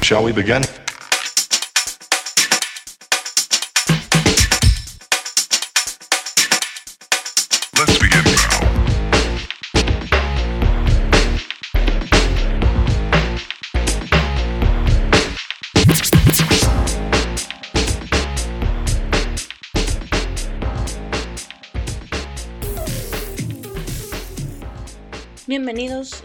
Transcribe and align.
Shall 0.00 0.24
we 0.24 0.32
begin? 0.32 0.62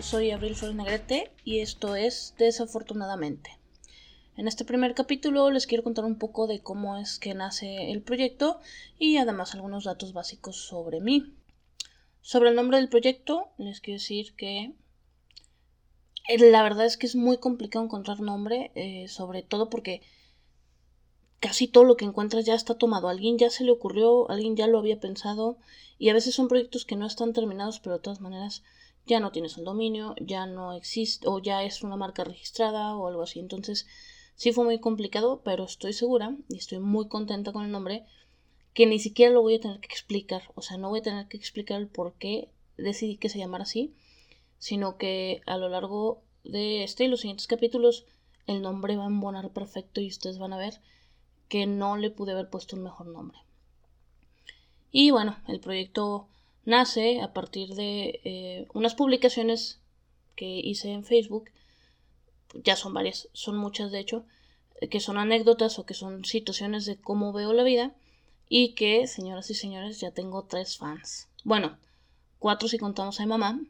Soy 0.07 0.31
Abril 0.31 0.55
Negrete 0.73 1.33
y 1.43 1.59
esto 1.59 1.97
es 1.97 2.33
Desafortunadamente. 2.37 3.59
En 4.37 4.47
este 4.47 4.63
primer 4.63 4.93
capítulo 4.93 5.51
les 5.51 5.68
quiero 5.68 5.83
contar 5.83 6.05
un 6.05 6.18
poco 6.18 6.47
de 6.47 6.61
cómo 6.61 6.95
es 6.95 7.19
que 7.19 7.33
nace 7.33 7.91
el 7.91 8.01
proyecto 8.01 8.61
y 8.97 9.18
además 9.18 9.54
algunos 9.54 9.83
datos 9.83 10.13
básicos 10.13 10.55
sobre 10.55 11.01
mí. 11.01 11.35
Sobre 12.21 12.51
el 12.51 12.55
nombre 12.55 12.77
del 12.77 12.87
proyecto, 12.87 13.49
les 13.57 13.82
quiero 13.82 13.99
decir 13.99 14.33
que 14.35 14.71
eh, 16.29 16.51
la 16.51 16.63
verdad 16.63 16.85
es 16.85 16.96
que 16.96 17.07
es 17.07 17.18
muy 17.18 17.37
complicado 17.37 17.83
encontrar 17.83 18.21
nombre, 18.21 18.71
eh, 18.75 19.10
sobre 19.10 19.41
todo 19.43 19.69
porque 19.69 20.04
casi 21.41 21.68
todo 21.68 21.83
lo 21.83 21.97
que 21.97 22.05
encuentras 22.05 22.46
ya 22.46 22.55
está 22.55 22.75
tomado. 22.77 23.10
Alguien 23.10 23.37
ya 23.37 23.49
se 23.49 23.65
le 23.65 23.71
ocurrió, 23.71 24.32
alguien 24.32 24.55
ya 24.55 24.68
lo 24.68 24.79
había 24.79 25.01
pensado 25.01 25.57
y 25.99 26.07
a 26.07 26.13
veces 26.13 26.33
son 26.33 26.47
proyectos 26.47 26.85
que 26.85 26.96
no 26.96 27.05
están 27.05 27.33
terminados, 27.33 27.82
pero 27.82 27.97
de 27.97 28.04
todas 28.04 28.21
maneras 28.21 28.63
ya 29.07 29.20
no 29.20 29.32
tienes 29.32 29.57
un 29.57 29.64
dominio, 29.64 30.14
ya 30.21 30.46
no 30.46 30.74
existe 30.74 31.28
o 31.28 31.39
ya 31.39 31.64
es 31.64 31.82
una 31.82 31.96
marca 31.96 32.23
registrada 32.23 32.95
o 32.95 33.08
algo 33.08 33.23
así. 33.23 33.39
Entonces 33.39 33.88
sí 34.36 34.52
fue 34.52 34.66
muy 34.66 34.80
complicado, 34.80 35.42
pero 35.44 35.64
estoy 35.64 35.94
segura 35.94 36.36
y 36.50 36.58
estoy 36.58 36.80
muy 36.80 37.08
contenta 37.08 37.53
con 37.53 37.66
el 37.66 37.72
nombre 37.72 38.05
que 38.73 38.86
ni 38.86 38.99
siquiera 38.99 39.33
lo 39.33 39.41
voy 39.41 39.55
a 39.55 39.61
tener 39.61 39.80
que 39.80 39.88
explicar. 39.88 40.44
O 40.55 40.61
sea, 40.61 40.77
no 40.77 40.89
voy 40.89 40.99
a 40.99 41.03
tener 41.03 41.27
que 41.27 41.38
explicar 41.38 41.80
el 41.80 41.88
por 41.88 42.14
qué 42.14 42.49
decidí 42.77 43.17
que 43.17 43.30
se 43.30 43.39
llamara 43.39 43.64
así, 43.64 43.95
sino 44.59 44.97
que 44.97 45.42
a 45.45 45.58
lo 45.58 45.69
largo 45.69 46.21
de 46.44 46.83
este 46.83 47.05
y 47.05 47.08
los 47.08 47.21
siguientes 47.21 47.47
capítulos 47.47 48.05
el 48.45 48.61
nombre 48.61 48.95
va 48.95 49.05
a 49.05 49.08
embonar 49.08 49.52
perfecto 49.52 49.99
y 50.02 50.08
ustedes 50.08 50.38
van 50.38 50.53
a 50.53 50.58
ver 50.58 50.80
que 51.49 51.66
no 51.66 51.97
le 51.97 52.11
pude 52.11 52.33
haber 52.33 52.49
puesto 52.49 52.75
un 52.75 52.83
mejor 52.83 53.08
nombre. 53.08 53.39
Y 54.92 55.11
bueno, 55.11 55.38
el 55.47 55.59
proyecto 55.59 56.27
nace 56.67 57.21
a 57.21 57.31
partir 57.31 57.75
de 57.75 58.19
eh, 58.25 58.67
unas 58.73 58.93
publicaciones 58.93 59.79
que 60.35 60.45
hice 60.45 60.91
en 60.91 61.05
Facebook, 61.05 61.49
ya 62.53 62.75
son 62.75 62.93
varias, 62.93 63.29
son 63.31 63.55
muchas 63.57 63.89
de 63.89 63.99
hecho, 63.99 64.25
que 64.91 64.99
son 64.99 65.17
anécdotas 65.17 65.79
o 65.79 65.85
que 65.85 65.93
son 65.93 66.25
situaciones 66.25 66.85
de 66.85 66.97
cómo 66.97 67.31
veo 67.31 67.53
la 67.53 67.63
vida 67.63 67.95
y 68.49 68.73
que, 68.73 69.07
señoras 69.07 69.49
y 69.49 69.55
señores, 69.55 70.01
ya 70.01 70.11
tengo 70.11 70.43
tres 70.43 70.77
fans. 70.77 71.29
Bueno, 71.45 71.77
cuatro 72.37 72.67
si 72.67 72.77
contamos 72.77 73.19
a 73.19 73.23
mi 73.23 73.29
mamá, 73.29 73.61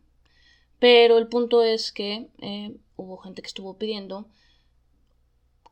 pero 0.79 1.19
el 1.19 1.27
punto 1.27 1.61
es 1.61 1.91
que 1.91 2.29
eh, 2.39 2.75
hubo 2.95 3.17
gente 3.17 3.43
que 3.43 3.47
estuvo 3.47 3.77
pidiendo 3.77 4.25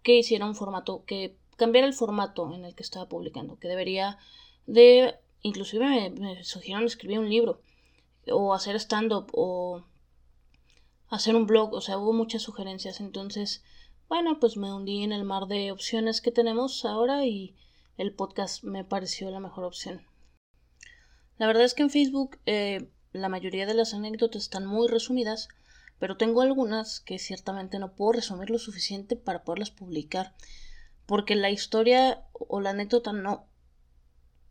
que 0.04 0.20
hiciera 0.20 0.46
un 0.46 0.54
formato, 0.54 1.04
que 1.06 1.36
cambiara 1.56 1.88
el 1.88 1.96
formato 1.96 2.54
en 2.54 2.66
el 2.66 2.76
que 2.76 2.84
estaba 2.84 3.10
publicando, 3.10 3.58
que 3.58 3.68
debería 3.68 4.20
de 4.68 5.16
inclusive 5.46 5.86
me, 5.86 6.10
me 6.10 6.44
sugirieron 6.44 6.86
escribir 6.86 7.20
un 7.20 7.30
libro 7.30 7.62
o 8.28 8.54
hacer 8.54 8.76
stand-up 8.76 9.28
o 9.34 9.84
hacer 11.10 11.36
un 11.36 11.46
blog, 11.46 11.74
o 11.74 11.82
sea, 11.82 11.98
hubo 11.98 12.14
muchas 12.14 12.42
sugerencias, 12.42 13.00
entonces, 13.00 13.64
bueno, 14.10 14.40
pues 14.40 14.58
me 14.58 14.74
hundí 14.74 15.04
en 15.04 15.12
el 15.12 15.24
mar 15.24 15.46
de 15.48 15.72
opciones 15.72 16.22
que 16.22 16.32
tenemos 16.32 16.84
ahora 16.86 17.26
y 17.26 17.56
el 17.98 18.14
podcast 18.14 18.64
me 18.64 18.84
pareció 18.84 19.30
la 19.30 19.40
mejor 19.40 19.64
opción. 19.64 20.02
La 21.38 21.48
verdad 21.48 21.64
es 21.64 21.74
que 21.74 21.84
en 21.84 21.90
Facebook 21.90 22.40
eh, 22.46 22.90
la 23.12 23.30
mayoría 23.30 23.66
de 23.66 23.74
las 23.74 23.94
anécdotas 23.94 24.44
están 24.44 24.66
muy 24.66 24.88
resumidas, 24.88 25.48
pero 26.00 26.18
tengo 26.18 26.42
algunas 26.42 27.00
que 27.00 27.20
ciertamente 27.20 27.80
no 27.80 27.94
puedo 27.94 28.14
resumir 28.14 28.50
lo 28.50 28.58
suficiente 28.58 29.16
para 29.16 29.44
poderlas 29.44 29.72
publicar, 29.72 30.34
porque 31.06 31.36
la 31.36 31.52
historia 31.52 32.26
o 32.34 32.62
la 32.62 32.72
anécdota 32.72 33.14
no, 33.14 33.46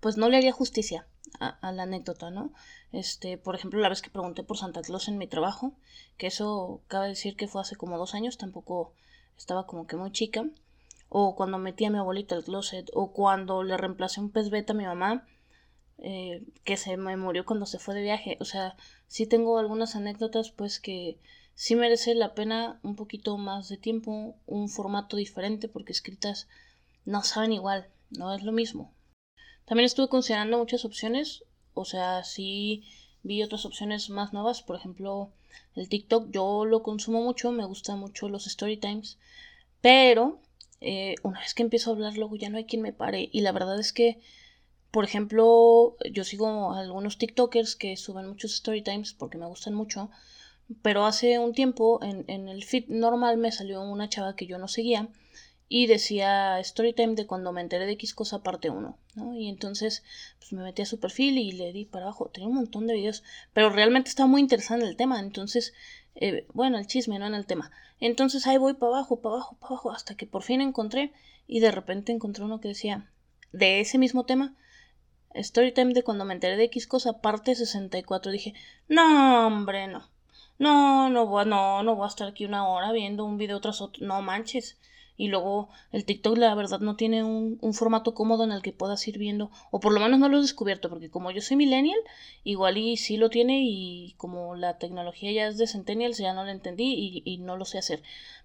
pues 0.05 0.19
no 0.19 0.29
le 0.29 0.37
haría 0.37 0.53
justicia 0.53 1.07
a, 1.41 1.73
la 1.73 1.85
anécdota, 1.85 2.31
¿no? 2.31 2.53
Este, 2.93 3.39
por 3.39 3.55
ejemplo, 3.55 3.81
la 3.81 3.89
vez 3.89 4.03
que 4.03 4.11
pregunté 4.11 4.43
por 4.43 4.59
Santa 4.59 4.83
Claus 4.83 5.09
en 5.09 5.17
mi 5.17 5.27
trabajo, 5.27 5.73
que 6.19 6.27
eso 6.27 6.83
cabe 6.89 7.09
decir 7.09 7.37
que 7.37 7.49
fue 7.49 7.63
hace 7.63 7.77
como 7.77 7.97
dos 7.97 8.15
años, 8.15 8.37
tampoco 8.37 8.93
estaba 9.39 9.67
como 9.67 9.87
que 9.87 9.97
muy 9.97 10.13
chica, 10.13 10.45
o 11.09 11.35
cuando 11.35 11.57
metí 11.57 11.87
a 11.87 11.91
mi 11.91 11.97
abuelita 11.97 12.35
al 12.35 12.45
closet, 12.45 12.91
o 12.93 13.13
cuando 13.15 13.63
le 13.63 13.79
reemplacé 13.79 14.21
un 14.21 14.31
pez 14.31 14.51
beta 14.51 14.75
a 14.75 14.77
mi 14.77 14.85
mamá, 14.85 15.27
eh, 15.97 16.45
que 16.65 16.77
se 16.77 16.99
me 16.99 17.17
murió 17.17 17.47
cuando 17.47 17.65
se 17.65 17.79
fue 17.79 17.95
de 17.95 18.03
viaje, 18.03 18.37
o 18.41 18.45
sea, 18.45 18.77
sí 19.07 19.27
tengo 19.27 19.57
algunas 19.59 19.97
anécdotas, 19.97 20.51
pues 20.51 20.81
que 20.81 21.17
sí 21.55 21.77
merece 21.77 22.15
la 22.15 22.35
pena 22.35 22.79
un 22.83 22.95
poquito 22.95 23.39
más 23.39 23.71
de 23.71 23.79
tiempo, 23.79 24.37
un 24.45 24.69
formato 24.69 25.17
diferente, 25.17 25.67
porque 25.67 25.93
escritas 25.93 26.47
no 27.07 27.23
saben 27.23 27.55
igual, 27.55 27.89
no 28.11 28.35
es 28.35 28.43
lo 28.43 28.53
mismo. 28.53 28.94
También 29.67 29.87
estuve 29.87 30.09
considerando 30.09 30.59
muchas 30.59 30.85
opciones, 30.85 31.45
o 31.73 31.85
sea, 31.85 32.23
sí 32.25 32.85
vi 33.23 33.43
otras 33.43 33.65
opciones 33.65 34.11
más 34.11 34.33
nuevas, 34.33 34.63
por 34.63 34.77
ejemplo, 34.77 35.31
el 35.75 35.89
TikTok, 35.89 36.31
yo 36.31 36.65
lo 36.67 36.83
consumo 36.83 37.23
mucho, 37.23 37.51
me 37.51 37.65
gustan 37.65 37.99
mucho 37.99 38.29
los 38.29 38.47
story 38.47 38.77
times, 38.77 39.19
pero 39.81 40.39
eh, 40.81 41.15
una 41.23 41.41
vez 41.41 41.55
que 41.55 41.63
empiezo 41.63 41.91
a 41.91 41.95
hablar 41.95 42.17
luego 42.17 42.37
ya 42.37 42.51
no 42.51 42.59
hay 42.59 42.65
quien 42.67 42.83
me 42.83 42.93
pare 42.93 43.31
y 43.33 43.41
la 43.41 43.53
verdad 43.53 43.81
es 43.81 43.93
que, 43.95 44.21
por 44.91 45.05
ejemplo, 45.05 45.97
yo 46.13 46.25
sigo 46.25 46.73
a 46.73 46.81
algunos 46.81 47.17
TikTokers 47.17 47.75
que 47.75 47.97
suben 47.97 48.29
muchos 48.29 48.53
story 48.55 48.83
times 48.83 49.15
porque 49.15 49.39
me 49.39 49.47
gustan 49.47 49.75
mucho, 49.75 50.11
pero 50.83 51.07
hace 51.07 51.39
un 51.39 51.55
tiempo 51.55 52.01
en, 52.03 52.25
en 52.29 52.49
el 52.49 52.65
feed 52.65 52.85
normal 52.89 53.39
me 53.39 53.51
salió 53.51 53.81
una 53.83 54.11
chava 54.11 54.37
que 54.37 54.47
yo 54.47 54.59
no 54.59 54.69
seguía 54.69 55.09
y 55.69 55.87
decía 55.87 56.63
Storytime 56.63 57.15
de 57.15 57.27
cuando 57.27 57.53
me 57.53 57.61
enteré 57.61 57.87
de 57.87 57.93
X 57.93 58.15
cosa 58.15 58.43
parte 58.43 58.71
1, 58.71 58.99
¿no? 59.15 59.35
Y 59.35 59.49
entonces 59.49 60.03
pues 60.39 60.53
me 60.53 60.63
metí 60.63 60.83
a 60.83 60.87
su 60.87 61.01
perfil 61.01 61.39
y 61.39 61.53
le 61.53 61.73
di 61.73 61.85
para 61.85 62.05
abajo, 62.07 62.31
tenía 62.33 62.49
un 62.49 62.57
montón 62.57 62.87
de 62.87 62.95
videos, 62.95 63.25
pero 63.53 63.71
realmente 63.71 64.11
estaba 64.11 64.29
muy 64.29 64.41
interesante 64.41 64.87
el 64.87 64.97
tema, 64.97 65.21
entonces, 65.21 65.73
eh, 66.15 66.47
bueno, 66.53 66.79
el 66.79 66.87
chisme, 66.87 67.19
no 67.19 67.27
en 67.27 67.35
el 67.35 67.47
tema. 67.47 67.71
Entonces 68.01 68.47
ahí 68.47 68.59
voy 68.59 68.75
para 68.75 68.93
abajo, 68.97 69.21
para 69.21 69.37
abajo, 69.37 69.57
para 69.59 69.69
abajo, 69.69 69.91
hasta 69.91 70.17
que 70.17 70.27
por 70.27 70.43
fin 70.43 70.61
encontré 70.61 71.13
y 71.47 71.61
de 71.61 71.71
repente 71.71 72.13
encontré 72.13 72.45
uno 72.45 72.61
que 72.61 72.69
decía 72.69 73.11
de 73.53 73.81
ese 73.81 73.99
mismo 73.99 74.25
tema, 74.25 74.57
Storytime 75.37 75.95
de 75.95 76.05
cuando 76.05 76.25
me 76.25 76.35
enteré 76.35 76.57
de 76.57 76.65
X 76.65 76.87
cosa 76.87 77.21
parte 77.21 77.55
64, 77.55 78.31
dije, 78.31 78.55
no, 78.89 79.47
hombre, 79.47 79.89
no. 79.89 80.14
No, 80.59 81.11
no 81.11 81.27
voy, 81.27 81.47
no, 81.47 81.83
no 81.83 81.97
voy 81.97 82.05
a 82.05 82.09
estar 82.09 82.29
aquí 82.29 82.45
una 82.45 82.69
hora 82.69 82.93
viendo 82.93 83.25
un 83.25 83.39
video 83.39 83.61
tras 83.61 83.81
otro, 83.81 84.07
no 84.07 84.23
manches. 84.23 84.79
Y 85.17 85.29
luego 85.29 85.69
el 85.93 86.05
TikTok 86.05 86.37
la 86.39 86.55
verdad 86.57 86.81
no 86.81 86.97
tiene 86.97 87.23
un, 87.23 87.59
un, 87.61 87.73
formato 87.75 88.15
cómodo 88.15 88.43
en 88.43 88.51
el 88.51 88.63
que 88.63 88.73
puedas 88.73 89.07
ir 89.07 89.17
viendo 89.17 89.51
o 89.71 89.79
por 89.79 89.93
lo 89.93 90.01
menos 90.01 90.19
no 90.19 90.29
lo 90.29 90.39
he 90.39 90.41
descubierto 90.41 90.89
porque 90.91 91.09
como 91.09 91.31
yo 91.31 91.41
soy 91.41 91.57
millennial 91.57 92.01
igual 92.43 92.79
y 92.79 92.97
sí 92.97 93.17
lo 93.17 93.31
tiene 93.31 93.63
y 93.63 94.15
como 94.17 94.57
la 94.57 94.77
tecnología 94.79 95.31
ya 95.31 95.47
es 95.47 95.57
de 95.57 95.69
centennials 95.69 96.19
ya 96.19 96.33
no 96.35 96.43
lo 96.43 96.51
entendí 96.51 96.95
y, 96.95 97.23
y 97.25 97.39
no 97.39 97.57
lo 97.57 97.65
sé 97.65 97.79
hacer. 97.79 98.03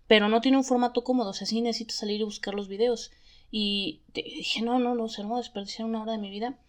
Pero 0.08 0.30
no 0.30 0.42
tiene 0.42 0.58
un 0.58 0.64
formato 0.64 1.04
cómodo 1.04 1.32
o 1.32 1.34
sea 1.34 1.48
sí 1.48 1.62
necesito 1.62 1.96
salir 1.96 2.22
y 2.22 2.24
buscar 2.24 2.54
los 2.54 2.68
videos. 2.68 3.12
Y 3.52 4.02
dije 4.14 4.62
no 4.62 4.78
no 4.78 4.94
no 4.94 5.10
se 5.10 5.24
no 5.24 5.38
desperdiciar 5.38 5.88
una 5.88 6.04
hora 6.04 6.12
de 6.14 6.20
mi 6.20 6.30
vida 6.30 6.60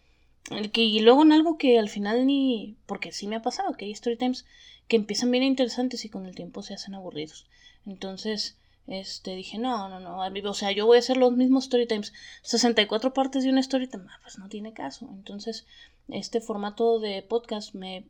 que, 0.72 0.82
y 0.82 1.00
luego 1.00 1.22
en 1.22 1.32
algo 1.32 1.58
que 1.58 1.78
al 1.78 1.88
final 1.88 2.26
ni 2.26 2.76
porque 2.86 3.12
sí 3.12 3.26
me 3.26 3.36
ha 3.36 3.42
pasado 3.42 3.74
que 3.74 3.84
hay 3.84 3.92
story 3.92 4.16
times 4.16 4.46
que 4.88 4.96
empiezan 4.96 5.30
bien 5.30 5.44
interesantes 5.44 6.04
y 6.04 6.08
con 6.08 6.26
el 6.26 6.34
tiempo 6.34 6.62
se 6.62 6.74
hacen 6.74 6.94
aburridos 6.94 7.46
entonces 7.86 8.56
este, 8.90 9.36
dije, 9.36 9.56
no, 9.56 9.88
no, 9.88 10.00
no, 10.00 10.18
o 10.18 10.54
sea, 10.54 10.72
yo 10.72 10.84
voy 10.84 10.96
a 10.96 10.98
hacer 10.98 11.16
los 11.16 11.32
mismos 11.32 11.64
story 11.64 11.86
times, 11.86 12.12
64 12.42 13.14
partes 13.14 13.44
de 13.44 13.50
un 13.50 13.58
story 13.58 13.86
time, 13.86 14.06
pues 14.22 14.38
no 14.38 14.48
tiene 14.48 14.72
caso. 14.72 15.08
Entonces, 15.12 15.64
este 16.08 16.40
formato 16.40 16.98
de 16.98 17.22
podcast 17.22 17.72
me, 17.74 18.04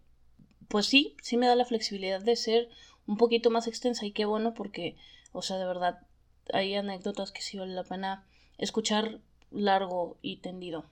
pues 0.68 0.86
sí, 0.86 1.16
sí 1.20 1.36
me 1.36 1.46
da 1.46 1.54
la 1.54 1.66
flexibilidad 1.66 2.22
de 2.22 2.34
ser 2.34 2.70
un 3.06 3.18
poquito 3.18 3.50
más 3.50 3.66
extensa 3.66 4.06
y 4.06 4.12
qué 4.12 4.24
bueno 4.24 4.54
porque, 4.54 4.96
o 5.32 5.42
sea, 5.42 5.58
de 5.58 5.66
verdad, 5.66 6.00
hay 6.52 6.74
anécdotas 6.74 7.30
que 7.30 7.42
sí 7.42 7.58
vale 7.58 7.74
la 7.74 7.84
pena 7.84 8.24
escuchar 8.56 9.20
largo 9.50 10.16
y 10.22 10.36
tendido. 10.36 10.86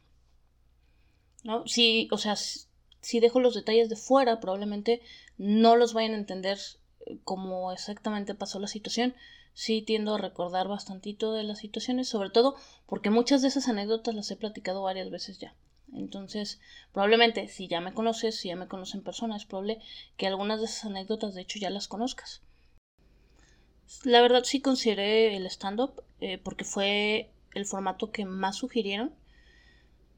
¿No? 1.45 1.67
Sí, 1.67 2.09
o 2.11 2.19
sea, 2.19 2.37
si 2.37 3.21
dejo 3.21 3.41
los 3.41 3.55
detalles 3.55 3.89
de 3.89 3.97
fuera, 3.97 4.41
probablemente 4.41 5.01
no 5.37 5.77
los 5.77 5.95
vayan 5.95 6.13
a 6.13 6.19
entender 6.19 6.59
como 7.25 7.73
exactamente 7.73 8.35
pasó 8.35 8.59
la 8.59 8.67
situación, 8.67 9.15
sí 9.55 9.83
tiendo 9.83 10.15
a 10.15 10.19
recordar 10.19 10.69
bastantito 10.69 11.33
de 11.33 11.43
las 11.43 11.59
situaciones, 11.59 12.09
sobre 12.09 12.31
todo 12.31 12.57
porque 12.87 13.11
muchas 13.11 13.43
de 13.43 13.49
esas 13.49 13.69
anécdotas 13.69 14.15
las 14.15 14.31
he 14.31 14.37
platicado 14.37 14.83
varias 14.83 15.11
veces 15.11 15.39
ya. 15.39 15.55
Entonces, 15.93 16.61
probablemente 16.93 17.49
si 17.49 17.67
ya 17.67 17.81
me 17.81 17.95
conoces, 17.95 18.37
si 18.37 18.49
ya 18.49 18.57
me 18.57 18.69
conoces 18.69 18.97
en 18.97 19.03
persona, 19.03 19.37
es 19.37 19.47
probable 19.47 19.81
que 20.17 20.27
algunas 20.27 20.61
de 20.61 20.67
esas 20.67 20.85
anécdotas 20.85 21.35
de 21.35 21.43
hecho 21.43 21.59
ya 21.59 21.71
las 21.71 21.89
conozcas. 21.89 22.43
La 24.05 24.21
verdad 24.21 24.45
sí 24.45 24.61
consideré 24.61 25.35
el 25.35 25.47
stand-up 25.47 26.03
eh, 26.21 26.39
porque 26.39 26.65
fue 26.65 27.31
el 27.55 27.65
formato 27.65 28.11
que 28.11 28.27
más 28.27 28.57
sugirieron. 28.57 29.15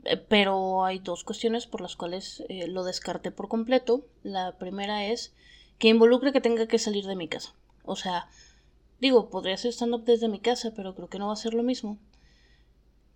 Eh, 0.04 0.16
pero 0.16 0.84
hay 0.84 0.98
dos 0.98 1.24
cuestiones 1.24 1.66
por 1.66 1.80
las 1.80 1.96
cuales 1.96 2.42
eh, 2.48 2.66
lo 2.66 2.84
descarté 2.84 3.30
por 3.30 3.48
completo. 3.48 4.04
La 4.22 4.58
primera 4.58 5.06
es 5.06 5.32
que 5.78 5.88
involucre 5.88 6.32
que 6.32 6.40
tenga 6.40 6.66
que 6.66 6.78
salir 6.78 7.06
de 7.06 7.16
mi 7.16 7.28
casa. 7.28 7.54
O 7.84 7.96
sea, 7.96 8.28
digo, 9.00 9.30
podría 9.30 9.56
ser 9.56 9.72
stand-up 9.72 10.04
desde 10.04 10.28
mi 10.28 10.40
casa, 10.40 10.72
pero 10.74 10.94
creo 10.94 11.08
que 11.08 11.18
no 11.18 11.28
va 11.28 11.32
a 11.34 11.36
ser 11.36 11.54
lo 11.54 11.62
mismo. 11.62 11.98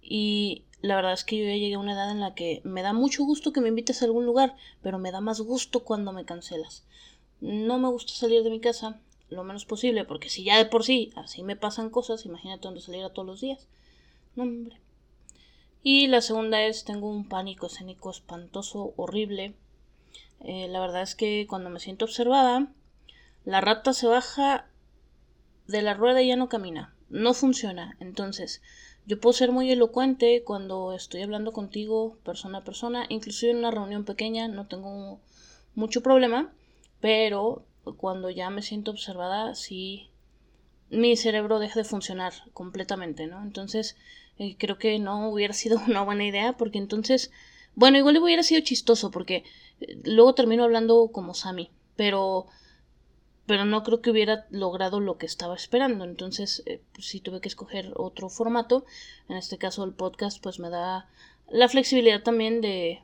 Y 0.00 0.64
la 0.82 0.96
verdad 0.96 1.14
es 1.14 1.24
que 1.24 1.38
yo 1.38 1.44
ya 1.44 1.56
llegué 1.56 1.74
a 1.74 1.78
una 1.78 1.94
edad 1.94 2.10
en 2.10 2.20
la 2.20 2.34
que 2.34 2.60
me 2.64 2.82
da 2.82 2.92
mucho 2.92 3.24
gusto 3.24 3.52
que 3.52 3.60
me 3.60 3.68
invites 3.68 4.02
a 4.02 4.04
algún 4.04 4.26
lugar, 4.26 4.54
pero 4.82 4.98
me 4.98 5.12
da 5.12 5.20
más 5.20 5.40
gusto 5.40 5.84
cuando 5.84 6.12
me 6.12 6.24
cancelas. 6.24 6.84
No 7.40 7.78
me 7.78 7.88
gusta 7.88 8.12
salir 8.12 8.42
de 8.42 8.50
mi 8.50 8.60
casa 8.60 9.00
lo 9.30 9.44
menos 9.44 9.64
posible, 9.64 10.04
porque 10.04 10.28
si 10.28 10.44
ya 10.44 10.58
de 10.58 10.66
por 10.66 10.84
sí 10.84 11.12
así 11.16 11.42
me 11.42 11.56
pasan 11.56 11.90
cosas, 11.90 12.26
imagínate 12.26 12.62
dónde 12.62 12.80
saliera 12.80 13.12
todos 13.12 13.26
los 13.26 13.40
días. 13.40 13.66
No, 14.36 14.44
hombre. 14.44 14.83
Y 15.86 16.06
la 16.06 16.22
segunda 16.22 16.62
es, 16.62 16.84
tengo 16.84 17.10
un 17.10 17.28
pánico 17.28 17.66
escénico 17.66 18.10
espantoso, 18.10 18.94
horrible. 18.96 19.54
Eh, 20.40 20.66
la 20.68 20.80
verdad 20.80 21.02
es 21.02 21.14
que 21.14 21.46
cuando 21.46 21.68
me 21.68 21.78
siento 21.78 22.06
observada, 22.06 22.68
la 23.44 23.60
rata 23.60 23.92
se 23.92 24.06
baja 24.06 24.66
de 25.66 25.82
la 25.82 25.92
rueda 25.92 26.22
y 26.22 26.28
ya 26.28 26.36
no 26.36 26.48
camina. 26.48 26.94
No 27.10 27.34
funciona. 27.34 27.98
Entonces, 28.00 28.62
yo 29.04 29.20
puedo 29.20 29.34
ser 29.34 29.52
muy 29.52 29.70
elocuente 29.70 30.42
cuando 30.42 30.94
estoy 30.94 31.20
hablando 31.20 31.52
contigo 31.52 32.16
persona 32.24 32.58
a 32.58 32.64
persona, 32.64 33.04
inclusive 33.10 33.52
en 33.52 33.58
una 33.58 33.70
reunión 33.70 34.06
pequeña, 34.06 34.48
no 34.48 34.66
tengo 34.66 35.20
mucho 35.74 36.02
problema, 36.02 36.50
pero 37.02 37.66
cuando 37.98 38.30
ya 38.30 38.48
me 38.48 38.62
siento 38.62 38.90
observada, 38.90 39.54
sí, 39.54 40.08
mi 40.88 41.14
cerebro 41.16 41.58
deja 41.58 41.80
de 41.80 41.84
funcionar 41.84 42.32
completamente, 42.54 43.26
¿no? 43.26 43.42
Entonces, 43.42 43.96
eh, 44.38 44.56
creo 44.58 44.78
que 44.78 44.98
no 44.98 45.30
hubiera 45.30 45.54
sido 45.54 45.80
una 45.86 46.02
buena 46.02 46.24
idea, 46.24 46.54
porque 46.54 46.78
entonces, 46.78 47.30
bueno, 47.74 47.98
igual 47.98 48.18
hubiera 48.18 48.42
sido 48.42 48.60
chistoso, 48.62 49.10
porque 49.10 49.44
eh, 49.80 49.98
luego 50.04 50.34
termino 50.34 50.64
hablando 50.64 51.10
como 51.12 51.34
Sammy, 51.34 51.70
pero 51.96 52.46
pero 53.46 53.64
no 53.64 53.82
creo 53.82 54.00
que 54.00 54.10
hubiera 54.10 54.46
logrado 54.50 55.00
lo 55.00 55.18
que 55.18 55.26
estaba 55.26 55.54
esperando. 55.54 56.04
Entonces, 56.04 56.62
eh, 56.66 56.80
pues 56.94 57.06
sí 57.06 57.20
tuve 57.20 57.40
que 57.40 57.48
escoger 57.48 57.92
otro 57.96 58.28
formato. 58.28 58.86
En 59.28 59.36
este 59.36 59.58
caso, 59.58 59.84
el 59.84 59.92
podcast, 59.92 60.42
pues 60.42 60.58
me 60.58 60.70
da 60.70 61.08
la 61.50 61.68
flexibilidad 61.68 62.22
también 62.22 62.60
de 62.60 63.02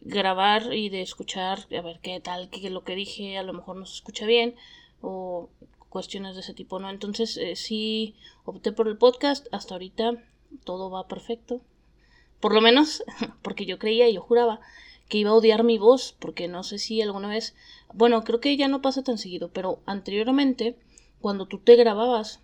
grabar 0.00 0.74
y 0.74 0.88
de 0.88 1.02
escuchar, 1.02 1.66
a 1.76 1.82
ver 1.82 2.00
qué 2.02 2.18
tal, 2.20 2.50
qué 2.50 2.70
lo 2.70 2.84
que 2.84 2.96
dije, 2.96 3.38
a 3.38 3.42
lo 3.42 3.52
mejor 3.52 3.76
no 3.76 3.86
se 3.86 3.94
escucha 3.94 4.26
bien, 4.26 4.56
o 5.02 5.50
cuestiones 5.88 6.34
de 6.34 6.40
ese 6.40 6.54
tipo, 6.54 6.78
¿no? 6.78 6.90
Entonces, 6.90 7.36
eh, 7.36 7.54
sí 7.54 8.16
opté 8.44 8.72
por 8.72 8.88
el 8.88 8.96
podcast. 8.96 9.46
Hasta 9.52 9.74
ahorita 9.74 10.14
todo 10.64 10.90
va 10.90 11.08
perfecto. 11.08 11.60
Por 12.40 12.54
lo 12.54 12.60
menos, 12.60 13.02
porque 13.42 13.66
yo 13.66 13.78
creía 13.78 14.08
y 14.08 14.14
yo 14.14 14.22
juraba 14.22 14.60
que 15.08 15.18
iba 15.18 15.30
a 15.30 15.34
odiar 15.34 15.64
mi 15.64 15.76
voz, 15.76 16.14
porque 16.18 16.48
no 16.48 16.62
sé 16.62 16.78
si 16.78 17.02
alguna 17.02 17.28
vez, 17.28 17.54
bueno, 17.92 18.22
creo 18.22 18.40
que 18.40 18.56
ya 18.56 18.68
no 18.68 18.80
pasa 18.80 19.02
tan 19.02 19.18
seguido, 19.18 19.50
pero 19.52 19.80
anteriormente, 19.84 20.76
cuando 21.20 21.46
tú 21.46 21.58
te 21.58 21.74
grababas 21.74 22.40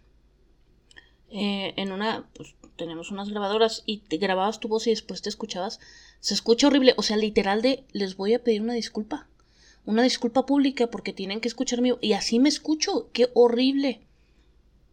eh, 1.30 1.74
en 1.76 1.92
una, 1.92 2.28
pues 2.34 2.54
tenemos 2.76 3.10
unas 3.10 3.30
grabadoras 3.30 3.82
y 3.86 3.98
te 3.98 4.18
grababas 4.18 4.60
tu 4.60 4.68
voz 4.68 4.86
y 4.86 4.90
después 4.90 5.22
te 5.22 5.28
escuchabas, 5.28 5.80
se 6.20 6.34
escucha 6.34 6.66
horrible, 6.66 6.94
o 6.96 7.02
sea, 7.02 7.16
literal 7.16 7.62
de, 7.62 7.84
les 7.92 8.16
voy 8.16 8.34
a 8.34 8.42
pedir 8.42 8.62
una 8.62 8.74
disculpa, 8.74 9.28
una 9.84 10.02
disculpa 10.02 10.44
pública 10.44 10.88
porque 10.88 11.12
tienen 11.12 11.40
que 11.40 11.48
escuchar 11.48 11.80
mi 11.80 11.92
y 12.00 12.12
así 12.12 12.38
me 12.38 12.48
escucho, 12.48 13.10
qué 13.12 13.30
horrible. 13.34 14.02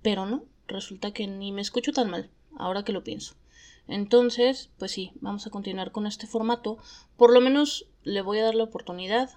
Pero 0.01 0.25
no, 0.25 0.43
resulta 0.67 1.11
que 1.11 1.27
ni 1.27 1.51
me 1.51 1.61
escucho 1.61 1.91
tan 1.91 2.09
mal, 2.09 2.29
ahora 2.57 2.83
que 2.83 2.93
lo 2.93 3.03
pienso. 3.03 3.35
Entonces, 3.87 4.69
pues 4.77 4.91
sí, 4.91 5.11
vamos 5.15 5.45
a 5.45 5.49
continuar 5.49 5.91
con 5.91 6.07
este 6.07 6.27
formato. 6.27 6.77
Por 7.17 7.33
lo 7.33 7.41
menos 7.41 7.87
le 8.03 8.21
voy 8.21 8.39
a 8.39 8.45
dar 8.45 8.55
la 8.55 8.63
oportunidad. 8.63 9.29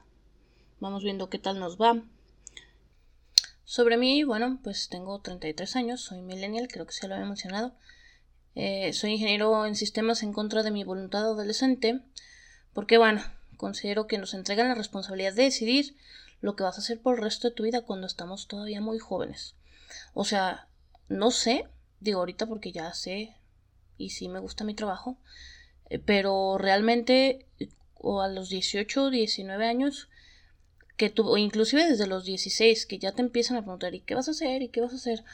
Vamos 0.78 1.02
viendo 1.02 1.28
qué 1.28 1.38
tal 1.38 1.58
nos 1.58 1.80
va. 1.80 2.02
Sobre 3.64 3.96
mí, 3.96 4.22
bueno, 4.22 4.60
pues 4.62 4.88
tengo 4.88 5.20
33 5.20 5.74
años, 5.76 6.00
soy 6.00 6.22
millennial, 6.22 6.68
creo 6.68 6.86
que 6.86 6.92
se 6.92 7.08
lo 7.08 7.14
había 7.14 7.26
mencionado. 7.26 7.74
Eh, 8.54 8.92
soy 8.92 9.12
ingeniero 9.12 9.66
en 9.66 9.74
sistemas 9.74 10.22
en 10.22 10.32
contra 10.32 10.62
de 10.62 10.70
mi 10.70 10.84
voluntad 10.84 11.22
adolescente, 11.24 12.00
porque 12.72 12.96
bueno, 12.96 13.22
considero 13.56 14.06
que 14.06 14.18
nos 14.18 14.34
entregan 14.34 14.68
la 14.68 14.74
responsabilidad 14.74 15.34
de 15.34 15.42
decidir 15.42 15.96
lo 16.40 16.54
que 16.54 16.62
vas 16.62 16.78
a 16.78 16.80
hacer 16.80 17.00
por 17.00 17.16
el 17.16 17.22
resto 17.22 17.48
de 17.48 17.54
tu 17.54 17.64
vida 17.64 17.82
cuando 17.82 18.06
estamos 18.06 18.46
todavía 18.46 18.80
muy 18.80 18.98
jóvenes. 18.98 19.56
O 20.14 20.24
sea, 20.24 20.68
no 21.08 21.30
sé, 21.30 21.68
digo 22.00 22.20
ahorita 22.20 22.46
porque 22.46 22.72
ya 22.72 22.92
sé 22.94 23.36
y 23.98 24.10
sí 24.10 24.28
me 24.28 24.38
gusta 24.38 24.64
mi 24.64 24.74
trabajo, 24.74 25.16
eh, 25.88 25.98
pero 25.98 26.58
realmente 26.58 27.46
o 27.94 28.20
a 28.20 28.28
los 28.28 28.48
18 28.48 29.10
19 29.10 29.66
años 29.66 30.08
que 30.96 31.10
tú, 31.10 31.28
o 31.28 31.36
inclusive 31.36 31.86
desde 31.86 32.06
los 32.06 32.24
16 32.24 32.86
que 32.86 32.98
ya 32.98 33.12
te 33.12 33.22
empiezan 33.22 33.56
a 33.56 33.62
preguntar 33.62 33.94
¿y 33.94 34.00
qué 34.00 34.14
vas 34.14 34.28
a 34.28 34.32
hacer? 34.32 34.62
¿y 34.62 34.68
qué 34.68 34.80
vas 34.80 34.92
a 34.92 34.96
hacer? 34.96 35.24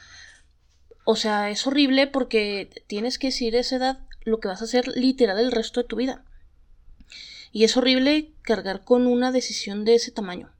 O 1.04 1.16
sea, 1.16 1.50
es 1.50 1.66
horrible 1.66 2.06
porque 2.06 2.70
tienes 2.86 3.18
que 3.18 3.28
decir 3.28 3.56
esa 3.56 3.76
edad 3.76 3.98
lo 4.24 4.38
que 4.38 4.48
vas 4.48 4.62
a 4.62 4.66
hacer 4.66 4.88
literal 4.96 5.38
el 5.38 5.50
resto 5.50 5.82
de 5.82 5.88
tu 5.88 5.96
vida. 5.96 6.24
Y 7.50 7.64
es 7.64 7.76
horrible 7.76 8.32
cargar 8.42 8.84
con 8.84 9.06
una 9.06 9.32
decisión 9.32 9.84
de 9.84 9.96
ese 9.96 10.12
tamaño. 10.12 10.52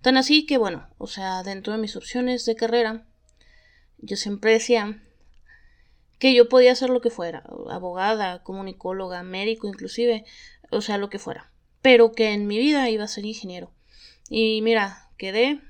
Tan 0.00 0.16
así 0.16 0.46
que, 0.46 0.56
bueno, 0.56 0.88
o 0.98 1.08
sea, 1.08 1.42
dentro 1.42 1.72
de 1.72 1.80
mis 1.80 1.96
opciones 1.96 2.44
de 2.46 2.54
carrera, 2.54 3.06
yo 3.98 4.16
siempre 4.16 4.52
decía 4.52 5.02
que 6.18 6.34
yo 6.34 6.48
podía 6.48 6.72
hacer 6.72 6.90
lo 6.90 7.00
que 7.00 7.10
fuera, 7.10 7.44
abogada, 7.70 8.42
comunicóloga, 8.42 9.22
médico 9.22 9.68
inclusive, 9.68 10.24
o 10.70 10.80
sea, 10.80 10.98
lo 10.98 11.10
que 11.10 11.18
fuera, 11.18 11.52
pero 11.82 12.12
que 12.12 12.32
en 12.32 12.46
mi 12.46 12.58
vida 12.58 12.88
iba 12.90 13.04
a 13.04 13.08
ser 13.08 13.24
ingeniero. 13.24 13.72
Y 14.28 14.60
mira, 14.62 15.10
quedé, 15.16 15.60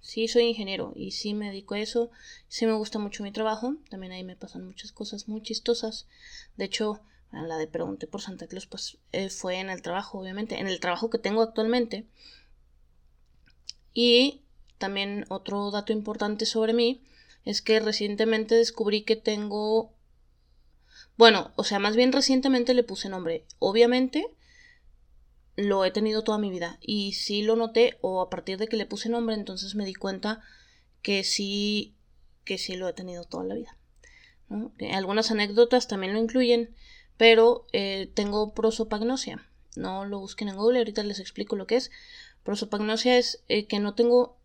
sí 0.00 0.28
soy 0.28 0.44
ingeniero 0.44 0.92
y 0.96 1.12
sí 1.12 1.34
me 1.34 1.46
dedico 1.46 1.74
a 1.74 1.80
eso, 1.80 2.10
sí 2.48 2.66
me 2.66 2.74
gusta 2.74 2.98
mucho 2.98 3.22
mi 3.22 3.32
trabajo, 3.32 3.76
también 3.90 4.12
ahí 4.12 4.24
me 4.24 4.36
pasan 4.36 4.66
muchas 4.66 4.92
cosas 4.92 5.28
muy 5.28 5.42
chistosas, 5.42 6.06
de 6.56 6.64
hecho, 6.64 7.00
la 7.30 7.56
de 7.56 7.66
pregunté 7.66 8.06
por 8.06 8.22
Santa 8.22 8.46
Claus, 8.46 8.66
pues 8.66 8.98
eh, 9.12 9.28
fue 9.28 9.60
en 9.60 9.70
el 9.70 9.82
trabajo, 9.82 10.18
obviamente, 10.18 10.58
en 10.58 10.66
el 10.66 10.80
trabajo 10.80 11.10
que 11.10 11.18
tengo 11.18 11.42
actualmente. 11.42 12.06
Y 13.92 14.42
también 14.78 15.26
otro 15.28 15.70
dato 15.70 15.92
importante 15.92 16.46
sobre 16.46 16.72
mí 16.72 17.02
es 17.48 17.62
que 17.62 17.80
recientemente 17.80 18.56
descubrí 18.56 19.04
que 19.04 19.16
tengo... 19.16 19.94
Bueno, 21.16 21.52
o 21.56 21.64
sea, 21.64 21.78
más 21.78 21.96
bien 21.96 22.12
recientemente 22.12 22.74
le 22.74 22.82
puse 22.82 23.08
nombre. 23.08 23.46
Obviamente 23.58 24.26
lo 25.56 25.86
he 25.86 25.90
tenido 25.90 26.22
toda 26.22 26.36
mi 26.36 26.50
vida 26.50 26.78
y 26.82 27.14
sí 27.14 27.40
lo 27.40 27.56
noté 27.56 27.96
o 28.02 28.20
a 28.20 28.28
partir 28.28 28.58
de 28.58 28.68
que 28.68 28.76
le 28.76 28.84
puse 28.84 29.08
nombre 29.08 29.34
entonces 29.34 29.74
me 29.74 29.86
di 29.86 29.94
cuenta 29.94 30.42
que 31.00 31.24
sí 31.24 31.96
que 32.44 32.58
sí 32.58 32.76
lo 32.76 32.86
he 32.86 32.92
tenido 32.92 33.24
toda 33.24 33.44
la 33.44 33.54
vida. 33.54 33.78
Algunas 34.92 35.30
anécdotas 35.30 35.88
también 35.88 36.12
lo 36.12 36.20
incluyen, 36.20 36.74
pero 37.16 37.66
eh, 37.72 38.12
tengo 38.12 38.52
prosopagnosia. 38.52 39.48
No 39.74 40.04
lo 40.04 40.20
busquen 40.20 40.50
en 40.50 40.56
Google, 40.56 40.80
ahorita 40.80 41.02
les 41.02 41.18
explico 41.18 41.56
lo 41.56 41.66
que 41.66 41.76
es. 41.76 41.90
Prosopagnosia 42.42 43.16
es 43.16 43.42
eh, 43.48 43.66
que 43.66 43.80
no 43.80 43.94
tengo 43.94 44.37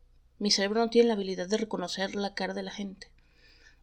mi 0.44 0.52
cerebro 0.52 0.82
no 0.82 0.90
tiene 0.90 1.08
la 1.08 1.14
habilidad 1.14 1.48
de 1.48 1.56
reconocer 1.56 2.16
la 2.16 2.34
cara 2.34 2.54
de 2.54 2.64
la 2.64 2.72
gente. 2.72 3.08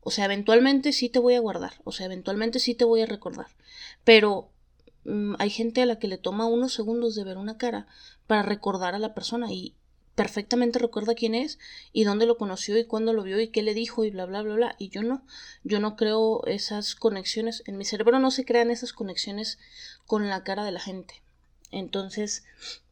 O 0.02 0.10
sea, 0.10 0.26
eventualmente 0.26 0.92
sí 0.92 1.08
te 1.08 1.18
voy 1.18 1.32
a 1.32 1.40
guardar, 1.40 1.72
o 1.84 1.90
sea, 1.90 2.04
eventualmente 2.04 2.58
sí 2.58 2.74
te 2.74 2.84
voy 2.84 3.00
a 3.00 3.06
recordar. 3.06 3.46
Pero 4.04 4.50
mm, 5.06 5.36
hay 5.38 5.48
gente 5.48 5.80
a 5.80 5.86
la 5.86 5.98
que 5.98 6.06
le 6.06 6.18
toma 6.18 6.44
unos 6.44 6.74
segundos 6.74 7.14
de 7.14 7.24
ver 7.24 7.38
una 7.38 7.56
cara 7.56 7.86
para 8.26 8.42
recordar 8.42 8.94
a 8.94 8.98
la 8.98 9.14
persona 9.14 9.50
y 9.50 9.74
perfectamente 10.14 10.78
recuerda 10.78 11.14
quién 11.14 11.34
es 11.34 11.58
y 11.94 12.04
dónde 12.04 12.26
lo 12.26 12.36
conoció 12.36 12.76
y 12.76 12.84
cuándo 12.84 13.14
lo 13.14 13.22
vio 13.22 13.40
y 13.40 13.48
qué 13.48 13.62
le 13.62 13.72
dijo 13.72 14.04
y 14.04 14.10
bla 14.10 14.26
bla 14.26 14.42
bla 14.42 14.54
bla. 14.54 14.76
Y 14.78 14.90
yo 14.90 15.02
no, 15.02 15.24
yo 15.64 15.80
no 15.80 15.96
creo 15.96 16.44
esas 16.44 16.94
conexiones, 16.94 17.62
en 17.64 17.78
mi 17.78 17.86
cerebro 17.86 18.18
no 18.18 18.30
se 18.30 18.44
crean 18.44 18.70
esas 18.70 18.92
conexiones 18.92 19.58
con 20.04 20.28
la 20.28 20.44
cara 20.44 20.62
de 20.62 20.72
la 20.72 20.80
gente. 20.80 21.22
Entonces, 21.70 22.44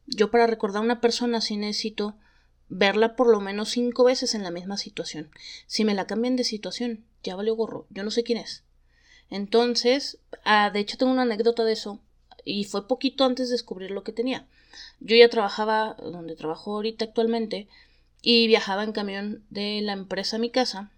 yo 0.07 0.31
para 0.31 0.47
recordar 0.47 0.81
a 0.81 0.85
una 0.85 1.01
persona 1.01 1.39
sí 1.39 1.55
necesito 1.55 2.15
verla 2.69 3.15
por 3.15 3.27
lo 3.27 3.41
menos 3.41 3.69
cinco 3.69 4.03
veces 4.03 4.35
en 4.35 4.43
la 4.43 4.51
misma 4.51 4.77
situación. 4.77 5.31
Si 5.67 5.83
me 5.83 5.95
la 5.95 6.07
cambian 6.07 6.35
de 6.35 6.43
situación, 6.43 7.03
ya 7.23 7.35
valió 7.35 7.55
gorro, 7.55 7.87
yo 7.89 8.03
no 8.03 8.11
sé 8.11 8.23
quién 8.23 8.37
es. 8.37 8.63
Entonces, 9.29 10.19
ah, 10.45 10.69
de 10.71 10.79
hecho 10.79 10.97
tengo 10.97 11.11
una 11.11 11.23
anécdota 11.23 11.63
de 11.63 11.73
eso, 11.73 11.99
y 12.45 12.63
fue 12.63 12.87
poquito 12.87 13.25
antes 13.25 13.49
de 13.49 13.53
descubrir 13.53 13.91
lo 13.91 14.03
que 14.03 14.11
tenía. 14.11 14.47
Yo 14.99 15.15
ya 15.15 15.29
trabajaba 15.29 15.95
donde 15.95 16.35
trabajo 16.35 16.75
ahorita 16.75 17.05
actualmente, 17.05 17.67
y 18.21 18.47
viajaba 18.47 18.83
en 18.83 18.91
camión 18.91 19.45
de 19.49 19.81
la 19.81 19.93
empresa 19.93 20.37
a 20.37 20.39
mi 20.39 20.49
casa. 20.49 20.91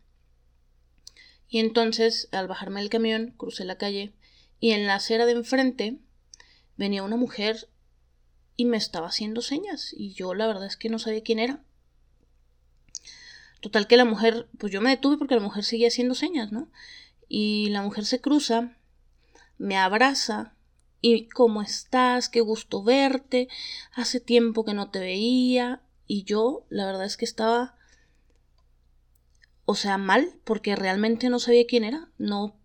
Y 1.49 1.59
entonces, 1.59 2.29
al 2.31 2.47
bajarme 2.47 2.79
del 2.79 2.89
camión, 2.89 3.33
crucé 3.37 3.65
la 3.65 3.77
calle, 3.77 4.13
y 4.59 4.71
en 4.71 4.87
la 4.87 4.95
acera 4.95 5.25
de 5.25 5.33
enfrente 5.33 5.97
venía 6.77 7.03
una 7.03 7.17
mujer 7.17 7.67
y 8.61 8.65
me 8.65 8.77
estaba 8.77 9.07
haciendo 9.07 9.41
señas 9.41 9.91
y 9.91 10.13
yo 10.13 10.35
la 10.35 10.45
verdad 10.45 10.67
es 10.67 10.77
que 10.77 10.87
no 10.87 10.99
sabía 10.99 11.23
quién 11.23 11.39
era. 11.39 11.63
Total 13.59 13.87
que 13.87 13.97
la 13.97 14.05
mujer, 14.05 14.49
pues 14.59 14.71
yo 14.71 14.81
me 14.81 14.91
detuve 14.91 15.17
porque 15.17 15.33
la 15.33 15.41
mujer 15.41 15.63
seguía 15.63 15.87
haciendo 15.87 16.13
señas, 16.13 16.51
¿no? 16.51 16.69
Y 17.27 17.69
la 17.69 17.81
mujer 17.81 18.05
se 18.05 18.21
cruza, 18.21 18.77
me 19.57 19.77
abraza 19.77 20.53
y 21.01 21.27
¿cómo 21.29 21.63
estás? 21.63 22.29
Qué 22.29 22.41
gusto 22.41 22.83
verte. 22.83 23.49
Hace 23.93 24.19
tiempo 24.19 24.63
que 24.63 24.75
no 24.75 24.91
te 24.91 24.99
veía. 24.99 25.81
Y 26.05 26.23
yo, 26.23 26.67
la 26.69 26.85
verdad 26.85 27.05
es 27.05 27.17
que 27.17 27.25
estaba, 27.25 27.75
o 29.65 29.73
sea, 29.73 29.97
mal, 29.97 30.39
porque 30.43 30.75
realmente 30.75 31.29
no 31.29 31.39
sabía 31.39 31.65
quién 31.65 31.83
era. 31.83 32.11
No, 32.19 32.60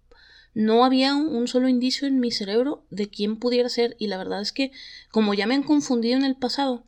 no 0.57 0.87
había 0.87 1.15
un 1.15 1.49
solo 1.49 1.69
indicio 1.69 2.09
en 2.09 2.19
mi 2.19 2.31
cerebro 2.31 2.83
de 2.89 3.11
quién 3.11 3.37
pudiera 3.37 3.69
ser. 3.69 3.95
Y 3.99 4.07
la 4.07 4.17
verdad 4.17 4.41
es 4.41 4.53
que, 4.53 4.73
como 5.11 5.35
ya 5.35 5.47
me 5.47 5.55
han 5.55 5.63
confundido 5.63 6.17
en 6.17 6.25
el 6.25 6.35
pasado, 6.35 6.83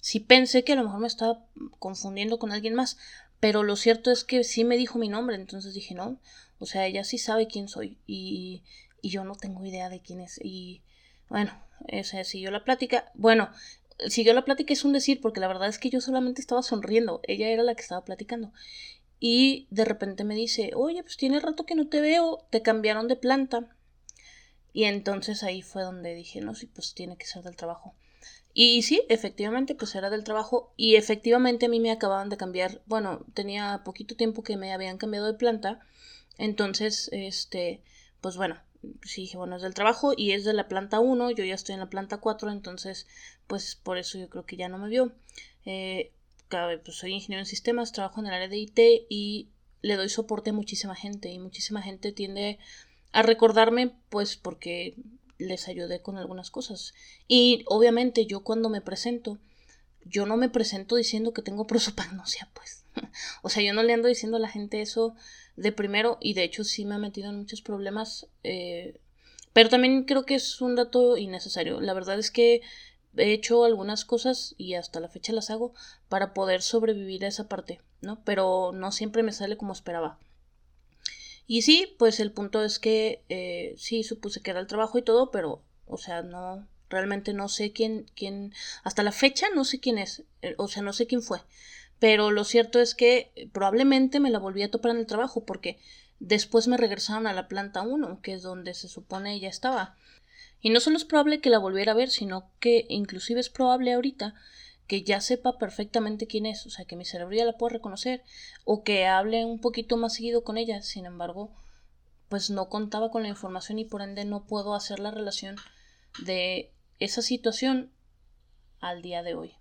sí 0.00 0.20
pensé 0.20 0.64
que 0.64 0.72
a 0.72 0.76
lo 0.76 0.84
mejor 0.84 1.00
me 1.00 1.06
estaba 1.06 1.44
confundiendo 1.78 2.38
con 2.38 2.50
alguien 2.50 2.72
más. 2.72 2.96
Pero 3.40 3.62
lo 3.62 3.76
cierto 3.76 4.10
es 4.10 4.24
que 4.24 4.42
sí 4.42 4.64
me 4.64 4.78
dijo 4.78 4.98
mi 4.98 5.08
nombre. 5.08 5.36
Entonces 5.36 5.74
dije, 5.74 5.94
no. 5.94 6.18
O 6.58 6.64
sea, 6.64 6.86
ella 6.86 7.04
sí 7.04 7.18
sabe 7.18 7.46
quién 7.46 7.68
soy. 7.68 7.98
Y, 8.06 8.62
y 9.02 9.10
yo 9.10 9.22
no 9.22 9.34
tengo 9.34 9.62
idea 9.66 9.90
de 9.90 10.00
quién 10.00 10.20
es. 10.20 10.40
Y 10.42 10.80
bueno, 11.28 11.52
ese 11.88 12.24
siguió 12.24 12.50
la 12.50 12.64
plática. 12.64 13.12
Bueno, 13.12 13.50
siguió 14.08 14.32
la 14.32 14.46
plática 14.46 14.72
es 14.72 14.86
un 14.86 14.94
decir, 14.94 15.20
porque 15.20 15.40
la 15.40 15.48
verdad 15.48 15.68
es 15.68 15.78
que 15.78 15.90
yo 15.90 16.00
solamente 16.00 16.40
estaba 16.40 16.62
sonriendo. 16.62 17.20
Ella 17.24 17.48
era 17.48 17.64
la 17.64 17.74
que 17.74 17.82
estaba 17.82 18.02
platicando. 18.02 18.50
Y 19.20 19.68
de 19.70 19.84
repente 19.84 20.24
me 20.24 20.34
dice, 20.34 20.72
oye, 20.74 21.02
pues 21.02 21.16
tiene 21.16 21.38
rato 21.38 21.66
que 21.66 21.74
no 21.74 21.88
te 21.88 22.00
veo, 22.00 22.46
te 22.50 22.62
cambiaron 22.62 23.06
de 23.06 23.16
planta. 23.16 23.76
Y 24.72 24.84
entonces 24.84 25.42
ahí 25.42 25.62
fue 25.62 25.82
donde 25.82 26.14
dije, 26.14 26.40
no, 26.40 26.54
sí, 26.54 26.66
pues 26.66 26.94
tiene 26.94 27.16
que 27.16 27.26
ser 27.26 27.42
del 27.42 27.56
trabajo. 27.56 27.94
Y 28.54 28.82
sí, 28.82 29.02
efectivamente, 29.08 29.74
pues 29.74 29.94
era 29.94 30.10
del 30.10 30.24
trabajo. 30.24 30.72
Y 30.76 30.96
efectivamente 30.96 31.66
a 31.66 31.68
mí 31.68 31.80
me 31.80 31.90
acababan 31.90 32.30
de 32.30 32.36
cambiar. 32.36 32.82
Bueno, 32.86 33.24
tenía 33.34 33.82
poquito 33.84 34.16
tiempo 34.16 34.42
que 34.42 34.56
me 34.56 34.72
habían 34.72 34.98
cambiado 34.98 35.26
de 35.26 35.34
planta. 35.34 35.80
Entonces, 36.38 37.10
este, 37.12 37.82
pues 38.20 38.36
bueno, 38.36 38.58
sí 39.02 39.22
dije, 39.22 39.36
bueno, 39.36 39.56
es 39.56 39.62
del 39.62 39.74
trabajo 39.74 40.14
y 40.16 40.32
es 40.32 40.44
de 40.44 40.54
la 40.54 40.68
planta 40.68 41.00
1, 41.00 41.30
yo 41.32 41.44
ya 41.44 41.54
estoy 41.54 41.74
en 41.74 41.80
la 41.80 41.90
planta 41.90 42.18
4, 42.18 42.50
entonces, 42.50 43.06
pues 43.46 43.76
por 43.76 43.98
eso 43.98 44.18
yo 44.18 44.28
creo 44.30 44.46
que 44.46 44.56
ya 44.56 44.68
no 44.68 44.78
me 44.78 44.88
vio. 44.88 45.12
Eh, 45.66 46.12
pues 46.84 46.96
soy 46.96 47.12
ingeniero 47.12 47.42
en 47.42 47.46
sistemas, 47.46 47.92
trabajo 47.92 48.20
en 48.20 48.26
el 48.26 48.34
área 48.34 48.48
de 48.48 48.58
IT 48.58 48.78
y 49.08 49.48
le 49.82 49.96
doy 49.96 50.08
soporte 50.08 50.50
a 50.50 50.52
muchísima 50.52 50.94
gente 50.94 51.30
y 51.30 51.38
muchísima 51.38 51.82
gente 51.82 52.12
tiende 52.12 52.58
a 53.12 53.22
recordarme 53.22 53.92
pues 54.08 54.36
porque 54.36 54.96
les 55.38 55.68
ayudé 55.68 56.02
con 56.02 56.18
algunas 56.18 56.50
cosas. 56.50 56.94
Y 57.26 57.64
obviamente 57.66 58.26
yo 58.26 58.40
cuando 58.40 58.68
me 58.68 58.80
presento, 58.80 59.38
yo 60.04 60.26
no 60.26 60.36
me 60.36 60.48
presento 60.48 60.96
diciendo 60.96 61.32
que 61.32 61.42
tengo 61.42 61.66
prosopagnosia, 61.68 62.48
pues. 62.54 62.84
o 63.42 63.48
sea, 63.48 63.62
yo 63.62 63.72
no 63.72 63.82
le 63.82 63.92
ando 63.92 64.08
diciendo 64.08 64.36
a 64.36 64.40
la 64.40 64.48
gente 64.48 64.80
eso 64.80 65.14
de 65.56 65.72
primero 65.72 66.18
y 66.20 66.34
de 66.34 66.44
hecho 66.44 66.64
sí 66.64 66.84
me 66.84 66.94
ha 66.94 66.98
metido 66.98 67.30
en 67.30 67.38
muchos 67.38 67.62
problemas. 67.62 68.26
Eh, 68.44 69.00
pero 69.52 69.68
también 69.68 70.04
creo 70.04 70.24
que 70.24 70.36
es 70.36 70.60
un 70.60 70.76
dato 70.76 71.16
innecesario. 71.16 71.80
La 71.80 71.94
verdad 71.94 72.18
es 72.18 72.30
que 72.30 72.62
he 73.16 73.32
hecho 73.32 73.64
algunas 73.64 74.04
cosas 74.04 74.54
y 74.58 74.74
hasta 74.74 75.00
la 75.00 75.08
fecha 75.08 75.32
las 75.32 75.50
hago 75.50 75.74
para 76.08 76.34
poder 76.34 76.62
sobrevivir 76.62 77.24
a 77.24 77.28
esa 77.28 77.48
parte, 77.48 77.80
¿no? 78.00 78.22
Pero 78.24 78.72
no 78.72 78.92
siempre 78.92 79.22
me 79.22 79.32
sale 79.32 79.56
como 79.56 79.72
esperaba. 79.72 80.18
Y 81.46 81.62
sí, 81.62 81.96
pues 81.98 82.20
el 82.20 82.32
punto 82.32 82.62
es 82.62 82.78
que 82.78 83.24
eh, 83.28 83.74
sí 83.76 84.04
supuse 84.04 84.40
que 84.40 84.52
era 84.52 84.60
el 84.60 84.68
trabajo 84.68 84.98
y 84.98 85.02
todo, 85.02 85.30
pero, 85.32 85.62
o 85.86 85.98
sea, 85.98 86.22
no, 86.22 86.68
realmente 86.88 87.32
no 87.32 87.48
sé 87.48 87.72
quién, 87.72 88.06
quién, 88.14 88.54
hasta 88.84 89.02
la 89.02 89.12
fecha 89.12 89.46
no 89.54 89.64
sé 89.64 89.80
quién 89.80 89.98
es, 89.98 90.24
eh, 90.42 90.54
o 90.58 90.68
sea, 90.68 90.82
no 90.82 90.92
sé 90.92 91.06
quién 91.06 91.22
fue. 91.22 91.40
Pero 91.98 92.30
lo 92.30 92.44
cierto 92.44 92.80
es 92.80 92.94
que 92.94 93.32
eh, 93.34 93.48
probablemente 93.52 94.20
me 94.20 94.30
la 94.30 94.38
volví 94.38 94.62
a 94.62 94.70
topar 94.70 94.92
en 94.92 94.98
el 94.98 95.06
trabajo 95.06 95.44
porque 95.44 95.78
después 96.18 96.68
me 96.68 96.76
regresaron 96.76 97.26
a 97.26 97.32
la 97.32 97.48
planta 97.48 97.82
1, 97.82 98.20
que 98.22 98.34
es 98.34 98.42
donde 98.42 98.74
se 98.74 98.88
supone 98.88 99.34
ella 99.34 99.48
estaba. 99.48 99.96
Y 100.60 100.70
no 100.70 100.80
solo 100.80 100.96
es 100.96 101.04
probable 101.04 101.40
que 101.40 101.50
la 101.50 101.58
volviera 101.58 101.92
a 101.92 101.96
ver, 101.96 102.10
sino 102.10 102.50
que 102.60 102.86
inclusive 102.88 103.40
es 103.40 103.48
probable 103.48 103.92
ahorita 103.92 104.34
que 104.86 105.04
ya 105.04 105.20
sepa 105.20 105.56
perfectamente 105.56 106.26
quién 106.26 106.46
es, 106.46 106.66
o 106.66 106.70
sea, 106.70 106.84
que 106.84 106.96
mi 106.96 107.04
cerebro 107.04 107.36
ya 107.36 107.44
la 107.44 107.56
pueda 107.56 107.74
reconocer, 107.74 108.24
o 108.64 108.82
que 108.82 109.06
hable 109.06 109.44
un 109.44 109.60
poquito 109.60 109.96
más 109.96 110.14
seguido 110.14 110.42
con 110.42 110.58
ella. 110.58 110.82
Sin 110.82 111.06
embargo, 111.06 111.54
pues 112.28 112.50
no 112.50 112.68
contaba 112.68 113.10
con 113.10 113.22
la 113.22 113.28
información 113.28 113.78
y 113.78 113.84
por 113.84 114.02
ende 114.02 114.24
no 114.24 114.46
puedo 114.46 114.74
hacer 114.74 114.98
la 114.98 115.12
relación 115.12 115.56
de 116.24 116.72
esa 116.98 117.22
situación 117.22 117.92
al 118.80 119.00
día 119.00 119.22
de 119.22 119.34
hoy. 119.34 119.52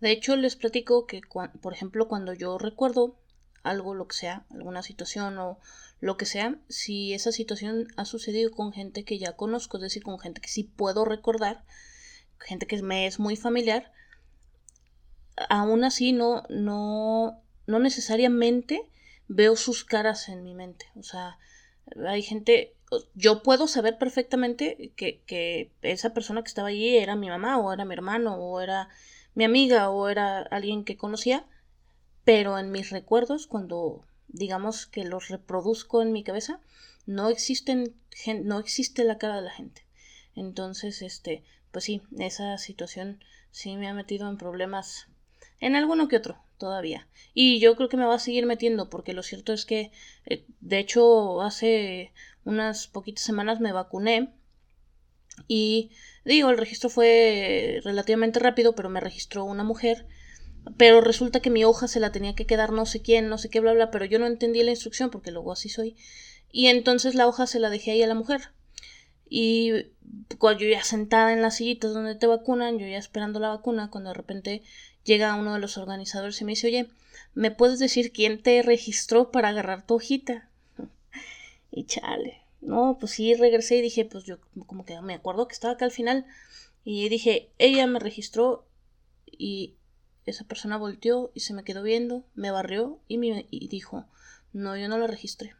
De 0.00 0.12
hecho, 0.12 0.36
les 0.36 0.56
platico 0.56 1.06
que, 1.06 1.22
por 1.60 1.72
ejemplo, 1.72 2.06
cuando 2.06 2.32
yo 2.32 2.56
recuerdo 2.56 3.18
algo, 3.62 3.94
lo 3.94 4.06
que 4.08 4.16
sea, 4.16 4.44
alguna 4.50 4.82
situación 4.82 5.38
o 5.38 5.58
lo 6.00 6.16
que 6.16 6.26
sea, 6.26 6.58
si 6.68 7.12
esa 7.12 7.30
situación 7.30 7.88
ha 7.96 8.04
sucedido 8.04 8.50
con 8.50 8.72
gente 8.72 9.04
que 9.04 9.18
ya 9.18 9.36
conozco, 9.36 9.76
es 9.76 9.82
decir, 9.82 10.02
con 10.02 10.18
gente 10.18 10.40
que 10.40 10.48
sí 10.48 10.64
puedo 10.64 11.04
recordar, 11.04 11.64
gente 12.38 12.66
que 12.66 12.80
me 12.82 13.06
es 13.06 13.18
muy 13.18 13.36
familiar, 13.36 13.92
aún 15.48 15.84
así 15.84 16.12
no, 16.12 16.44
no, 16.48 17.42
no 17.66 17.78
necesariamente 17.78 18.88
veo 19.28 19.56
sus 19.56 19.84
caras 19.84 20.28
en 20.28 20.42
mi 20.42 20.54
mente. 20.54 20.86
O 20.96 21.02
sea, 21.02 21.38
hay 22.06 22.22
gente, 22.22 22.74
yo 23.14 23.42
puedo 23.42 23.68
saber 23.68 23.98
perfectamente 23.98 24.92
que, 24.96 25.22
que 25.26 25.70
esa 25.82 26.14
persona 26.14 26.42
que 26.42 26.48
estaba 26.48 26.68
allí 26.68 26.96
era 26.96 27.14
mi 27.14 27.28
mamá 27.28 27.58
o 27.58 27.72
era 27.72 27.84
mi 27.84 27.94
hermano 27.94 28.36
o 28.36 28.60
era 28.60 28.88
mi 29.34 29.44
amiga 29.44 29.90
o 29.90 30.08
era 30.08 30.40
alguien 30.40 30.84
que 30.84 30.96
conocía, 30.96 31.46
pero 32.30 32.60
en 32.60 32.70
mis 32.70 32.90
recuerdos, 32.90 33.48
cuando 33.48 34.04
digamos 34.28 34.86
que 34.86 35.02
los 35.02 35.30
reproduzco 35.30 36.00
en 36.00 36.12
mi 36.12 36.22
cabeza, 36.22 36.60
no 37.04 37.28
existen, 37.28 37.96
no 38.44 38.60
existe 38.60 39.02
la 39.02 39.18
cara 39.18 39.34
de 39.34 39.42
la 39.42 39.50
gente. 39.50 39.84
Entonces, 40.36 41.02
este, 41.02 41.42
pues 41.72 41.86
sí, 41.86 42.02
esa 42.20 42.56
situación 42.56 43.18
sí 43.50 43.76
me 43.76 43.88
ha 43.88 43.94
metido 43.94 44.28
en 44.28 44.38
problemas 44.38 45.08
en 45.58 45.74
alguno 45.74 46.06
que 46.06 46.18
otro 46.18 46.40
todavía. 46.56 47.08
Y 47.34 47.58
yo 47.58 47.74
creo 47.74 47.88
que 47.88 47.96
me 47.96 48.06
va 48.06 48.14
a 48.14 48.20
seguir 48.20 48.46
metiendo 48.46 48.90
porque 48.90 49.12
lo 49.12 49.24
cierto 49.24 49.52
es 49.52 49.64
que, 49.64 49.90
eh, 50.24 50.46
de 50.60 50.78
hecho, 50.78 51.42
hace 51.42 52.12
unas 52.44 52.86
poquitas 52.86 53.24
semanas 53.24 53.58
me 53.58 53.72
vacuné 53.72 54.32
y 55.48 55.90
digo, 56.24 56.50
el 56.50 56.58
registro 56.58 56.90
fue 56.90 57.80
relativamente 57.82 58.38
rápido, 58.38 58.76
pero 58.76 58.88
me 58.88 59.00
registró 59.00 59.42
una 59.42 59.64
mujer. 59.64 60.06
Pero 60.76 61.00
resulta 61.00 61.40
que 61.40 61.50
mi 61.50 61.64
hoja 61.64 61.88
se 61.88 62.00
la 62.00 62.12
tenía 62.12 62.34
que 62.34 62.46
quedar 62.46 62.72
no 62.72 62.86
sé 62.86 63.02
quién, 63.02 63.28
no 63.28 63.38
sé 63.38 63.48
qué, 63.48 63.60
bla, 63.60 63.72
bla, 63.72 63.90
pero 63.90 64.04
yo 64.04 64.18
no 64.18 64.26
entendí 64.26 64.62
la 64.62 64.70
instrucción 64.70 65.10
porque 65.10 65.30
luego 65.30 65.52
así 65.52 65.68
soy. 65.68 65.96
Y 66.52 66.66
entonces 66.66 67.14
la 67.14 67.26
hoja 67.26 67.46
se 67.46 67.60
la 67.60 67.70
dejé 67.70 67.92
ahí 67.92 68.02
a 68.02 68.06
la 68.06 68.14
mujer. 68.14 68.52
Y 69.28 69.86
cuando 70.38 70.64
yo 70.64 70.68
ya 70.68 70.82
sentada 70.82 71.32
en 71.32 71.42
las 71.42 71.56
sillitas 71.56 71.94
donde 71.94 72.16
te 72.16 72.26
vacunan, 72.26 72.78
yo 72.78 72.86
ya 72.86 72.98
esperando 72.98 73.38
la 73.38 73.48
vacuna, 73.48 73.90
cuando 73.90 74.10
de 74.10 74.14
repente 74.14 74.62
llega 75.04 75.36
uno 75.36 75.54
de 75.54 75.60
los 75.60 75.78
organizadores 75.78 76.40
y 76.40 76.44
me 76.44 76.52
dice, 76.52 76.66
oye, 76.66 76.88
¿me 77.34 77.50
puedes 77.50 77.78
decir 77.78 78.12
quién 78.12 78.42
te 78.42 78.60
registró 78.62 79.30
para 79.30 79.50
agarrar 79.50 79.86
tu 79.86 79.94
hojita? 79.94 80.48
y 81.70 81.84
chale, 81.84 82.42
no, 82.60 82.96
pues 82.98 83.12
sí, 83.12 83.34
regresé 83.34 83.76
y 83.76 83.82
dije, 83.82 84.04
pues 84.04 84.24
yo 84.24 84.38
como 84.66 84.84
que 84.84 85.00
me 85.00 85.14
acuerdo 85.14 85.46
que 85.46 85.54
estaba 85.54 85.74
acá 85.74 85.84
al 85.84 85.92
final. 85.92 86.26
Y 86.84 87.08
dije, 87.08 87.50
ella 87.58 87.86
me 87.86 88.00
registró 88.00 88.66
y 89.26 89.76
esa 90.26 90.44
persona 90.44 90.76
volteó 90.76 91.30
y 91.34 91.40
se 91.40 91.54
me 91.54 91.64
quedó 91.64 91.82
viendo, 91.82 92.24
me 92.34 92.50
barrió 92.50 93.00
y, 93.08 93.18
me, 93.18 93.46
dijo, 93.50 94.06
no, 94.52 94.76
yo 94.76 94.88
no 94.88 94.98
la 94.98 95.06
registré. 95.06 95.54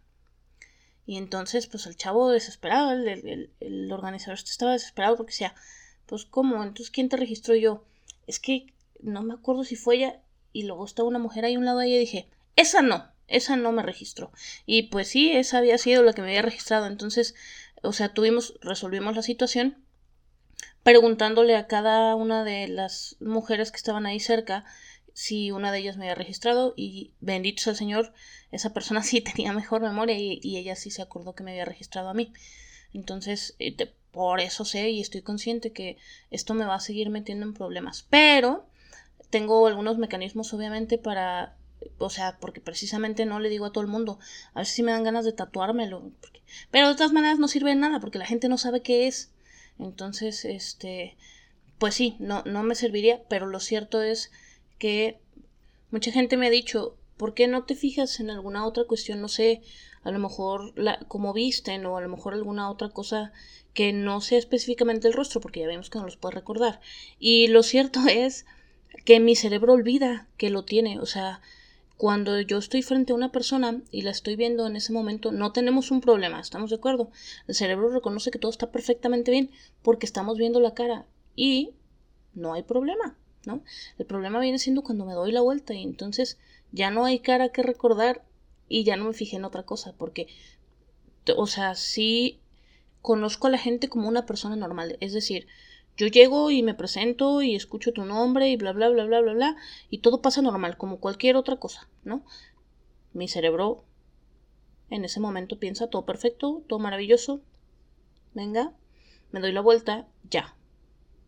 Y 1.07 1.17
entonces, 1.17 1.67
pues 1.67 1.87
el 1.87 1.97
chavo 1.97 2.31
desesperado, 2.31 2.93
el, 2.93 3.09
el, 3.09 3.51
el 3.61 3.93
organizador 3.93 4.39
estaba 4.39 4.73
desesperado 4.73 5.17
porque 5.17 5.33
decía, 5.33 5.55
pues 6.07 6.25
¿cómo? 6.25 6.63
Entonces, 6.63 6.91
¿quién 6.91 7.09
te 7.09 7.17
registró 7.17 7.55
yo? 7.55 7.85
Es 8.27 8.39
que 8.39 8.67
no 9.01 9.23
me 9.23 9.35
acuerdo 9.35 9.65
si 9.65 9.77
fue 9.77 9.97
ella 9.97 10.21
y 10.53 10.65
luego 10.65 10.85
estaba 10.85 11.09
una 11.09 11.19
mujer 11.19 11.45
ahí 11.45 11.55
a 11.55 11.59
un 11.59 11.65
lado 11.65 11.79
de 11.79 11.87
ella 11.87 11.97
y 11.97 12.01
dije, 12.01 12.29
esa 12.57 12.83
no 12.83 13.11
esa 13.31 13.57
no 13.57 13.73
me 13.73 13.83
registró. 13.83 14.31
Y 14.67 14.85
pues 14.85 15.09
sí, 15.09 15.33
esa 15.33 15.59
había 15.59 15.79
sido 15.79 16.03
la 16.03 16.13
que 16.13 16.21
me 16.21 16.29
había 16.29 16.43
registrado. 16.43 16.87
Entonces, 16.87 17.35
o 17.83 17.93
sea, 17.93 18.13
tuvimos, 18.13 18.59
resolvimos 18.61 19.17
la 19.17 19.23
situación 19.23 19.79
preguntándole 20.83 21.57
a 21.57 21.67
cada 21.67 22.15
una 22.15 22.45
de 22.45 22.69
las 22.69 23.17
mujeres 23.21 23.71
que 23.71 23.77
estaban 23.77 24.07
ahí 24.07 24.21
cerca 24.21 24.65
si 25.13 25.51
una 25.51 25.73
de 25.73 25.79
ellas 25.79 25.97
me 25.97 26.05
había 26.05 26.15
registrado 26.15 26.73
y 26.77 27.13
bendito 27.21 27.63
sea 27.63 27.73
el 27.73 27.77
Señor, 27.77 28.13
esa 28.53 28.73
persona 28.73 29.03
sí 29.05 29.21
tenía 29.21 29.53
mejor 29.53 29.83
memoria 29.83 30.17
y, 30.19 30.57
ella 30.57 30.77
sí 30.77 30.91
se 30.91 31.03
acordó 31.03 31.35
que 31.35 31.43
me 31.43 31.53
había 31.53 31.65
registrado 31.65 32.09
a 32.09 32.15
mí. 32.15 32.33
Entonces, 32.93 33.55
eh, 33.59 33.93
por 34.11 34.41
eso 34.41 34.65
sé 34.65 34.91
y 34.91 35.01
estoy 35.01 35.23
consciente 35.23 35.73
que 35.73 35.97
esto 36.31 36.55
me 36.55 36.65
va 36.65 36.75
a 36.75 36.81
seguir 36.81 37.11
metiendo 37.11 37.47
en 37.47 37.55
problemas. 37.55 38.07
Pero 38.11 38.67
tengo 39.31 39.67
algunos 39.67 39.99
mecanismos 39.99 40.53
obviamente 40.53 40.99
para 40.99 41.57
o 41.99 42.11
sea, 42.11 42.37
porque 42.41 42.61
precisamente 42.61 43.25
no 43.27 43.41
le 43.41 43.49
digo 43.49 43.67
a 43.67 43.73
todo 43.73 43.83
el 43.83 43.91
mundo, 43.91 44.19
a 44.53 44.61
ver 44.61 44.67
si 44.67 44.83
me 44.83 44.93
dan 44.93 45.05
ganas 45.05 45.25
de 45.25 45.33
tatuármelo, 45.33 46.11
pero 46.71 46.89
de 46.89 46.95
todas 46.95 47.13
maneras 47.13 47.39
no 47.39 47.49
sirve 47.49 47.71
de 47.71 47.77
nada 47.77 48.01
porque 48.01 48.19
la 48.19 48.27
gente 48.27 48.49
no 48.49 48.59
sabe 48.59 48.83
qué 48.83 49.07
es. 49.07 49.30
Entonces, 49.81 50.45
este, 50.45 51.17
pues 51.79 51.95
sí, 51.95 52.17
no, 52.19 52.43
no 52.45 52.63
me 52.63 52.75
serviría, 52.75 53.23
pero 53.29 53.47
lo 53.47 53.61
cierto 53.61 54.03
es 54.03 54.31
que 54.79 55.19
Mucha 55.91 56.13
gente 56.13 56.37
me 56.37 56.47
ha 56.47 56.51
dicho, 56.51 56.97
¿por 57.17 57.35
qué 57.35 57.49
no 57.49 57.65
te 57.65 57.75
fijas 57.75 58.21
en 58.21 58.31
alguna 58.31 58.65
otra 58.65 58.85
cuestión? 58.85 59.21
No 59.21 59.27
sé, 59.29 59.63
a 60.05 60.13
lo 60.13 60.21
mejor 60.21 60.73
la, 60.79 61.01
como 61.09 61.33
visten 61.33 61.85
o 61.85 61.97
a 61.97 62.01
lo 62.01 62.09
mejor 62.09 62.33
alguna 62.33 62.71
otra 62.71 62.91
cosa 62.91 63.33
que 63.75 63.93
no 63.93 64.21
sea 64.21 64.39
específicamente 64.39 65.09
el 65.09 65.15
rostro, 65.15 65.41
porque 65.41 65.61
ya 65.61 65.67
vemos 65.67 65.91
que 65.91 65.99
no 65.99 66.05
los 66.05 66.17
puede 66.17 66.37
recordar. 66.37 66.81
Y 67.19 67.49
lo 67.49 67.65
cierto 67.65 68.01
es 68.09 68.47
que 69.05 69.19
mi 69.19 69.35
cerebro 69.35 69.73
olvida 69.73 70.29
que 70.37 70.51
lo 70.51 70.65
tiene, 70.65 71.01
o 71.01 71.07
sea, 71.07 71.41
cuando 72.01 72.41
yo 72.41 72.57
estoy 72.57 72.81
frente 72.81 73.13
a 73.13 73.15
una 73.15 73.31
persona 73.31 73.83
y 73.91 74.01
la 74.01 74.11
estoy 74.11 74.35
viendo 74.35 74.67
en 74.67 74.75
ese 74.75 74.91
momento, 74.91 75.33
no 75.33 75.53
tenemos 75.53 75.91
un 75.91 76.01
problema, 76.01 76.41
¿estamos 76.41 76.71
de 76.71 76.77
acuerdo? 76.77 77.11
El 77.47 77.55
cerebro 77.55 77.91
reconoce 77.91 78.31
que 78.31 78.39
todo 78.39 78.51
está 78.51 78.73
perfectamente 78.73 79.31
bien 79.31 79.51
porque 79.83 80.07
estamos 80.07 80.39
viendo 80.39 80.61
la 80.61 80.73
cara 80.73 81.05
y 81.37 81.75
no 82.33 82.55
hay 82.55 82.63
problema, 82.63 83.19
¿no? 83.45 83.63
El 83.99 84.07
problema 84.07 84.41
viene 84.41 84.59
siendo 84.59 84.81
cuando 84.81 85.05
me 85.05 85.13
doy 85.13 85.31
la 85.31 85.43
vuelta 85.43 85.75
y 85.75 85.83
entonces 85.83 86.39
ya 86.73 86.91
no 86.91 87.05
hay 87.05 87.19
cara 87.19 87.51
que 87.51 87.63
recordar 87.63 88.25
y 88.67 88.85
ya 88.85 88.97
no 88.97 89.05
me 89.05 89.13
fijé 89.13 89.37
en 89.37 89.45
otra 89.45 89.65
cosa 89.65 89.93
porque, 89.93 90.27
o 91.37 91.47
sea, 91.47 91.75
sí 91.75 92.41
conozco 93.03 93.49
a 93.49 93.51
la 93.51 93.59
gente 93.59 93.91
como 93.91 94.09
una 94.09 94.25
persona 94.25 94.57
normal, 94.57 94.97
es 95.01 95.13
decir, 95.13 95.49
yo 95.97 96.07
llego 96.07 96.51
y 96.51 96.63
me 96.63 96.75
presento 96.75 97.43
y 97.43 97.55
escucho 97.55 97.93
tu 97.93 98.05
nombre 98.05 98.49
y 98.49 98.57
bla 98.57 98.73
bla 98.73 98.89
bla 98.89 99.05
bla 99.05 99.21
bla 99.21 99.33
bla 99.35 99.57
y 99.91 99.99
todo 99.99 100.23
pasa 100.23 100.43
normal, 100.43 100.77
como 100.77 100.99
cualquier 100.99 101.37
otra 101.37 101.57
cosa, 101.57 101.89
¿no? 102.05 102.25
Mi 103.13 103.29
cerebro 103.29 103.85
en 104.91 105.05
ese 105.05 105.21
momento 105.21 105.59
piensa 105.59 105.89
todo 105.89 106.05
perfecto, 106.05 106.63
todo 106.67 106.79
maravilloso. 106.79 107.41
Venga, 108.35 108.73
me 109.31 109.41
doy 109.41 109.53
la 109.53 109.61
vuelta, 109.61 110.07
ya. 110.29 110.57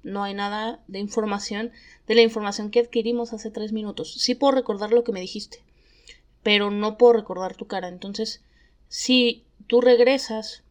No 0.02 0.24
hay 0.24 0.34
nada 0.34 0.82
de 0.88 0.98
información, 0.98 1.70
de 2.08 2.16
la 2.16 2.22
información 2.22 2.70
que 2.70 2.80
adquirimos 2.80 3.32
hace 3.32 3.50
tres 3.50 3.72
minutos. 3.72 4.14
Sí 4.14 4.34
puedo 4.34 4.52
recordar 4.52 4.90
lo 4.92 5.04
que 5.04 5.12
me 5.12 5.20
dijiste, 5.20 5.62
pero 6.42 6.70
no 6.70 6.98
puedo 6.98 7.12
recordar 7.12 7.54
tu 7.54 7.66
cara. 7.66 7.88
Entonces, 7.88 8.42
si 8.88 9.44
tú 9.68 9.80
regresas 9.80 10.64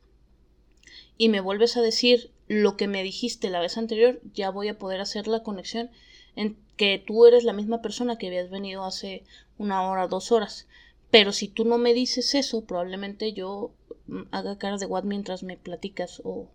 y 1.18 1.30
me 1.30 1.42
vuelves 1.42 1.78
a 1.78 1.82
decir 1.82 2.32
lo 2.48 2.78
que 2.78 2.88
me 2.88 3.04
dijiste 3.04 3.50
la 3.50 3.60
vez 3.60 3.78
anterior, 3.78 4.20
ya 4.34 4.50
voy 4.50 4.68
a 4.68 4.78
poder 4.78 5.02
hacer 5.02 5.28
la 5.28 5.44
conexión 5.44 5.90
en 6.36 6.58
que 6.78 7.04
tú 7.06 7.26
eres 7.26 7.44
la 7.44 7.54
misma 7.54 7.82
persona 7.82 8.18
que 8.18 8.28
habías 8.28 8.50
venido 8.50 8.84
hace 8.84 9.24
una 9.58 9.88
hora, 9.90 10.08
dos 10.08 10.32
horas. 10.32 10.68
Pero 11.12 11.32
si 11.32 11.48
tú 11.48 11.66
no 11.66 11.78
me 11.78 11.94
dices 11.94 12.36
eso, 12.36 12.66
probablemente 12.66 13.34
yo 13.34 13.72
mm, 14.08 14.24
haga 14.32 14.58
cara 14.58 14.78
de 14.78 14.86
what 14.86 15.04
mientras 15.04 15.44
me 15.44 15.58
platicas 15.58 16.22
o 16.24 16.50